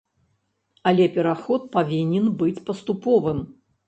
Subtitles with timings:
[0.91, 3.43] Але пераход павінен быць паступовым.